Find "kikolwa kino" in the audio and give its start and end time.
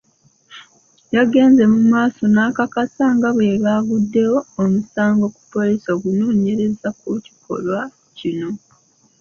7.25-8.49